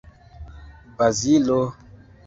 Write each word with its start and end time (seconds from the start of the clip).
Bazilo! 0.97 1.59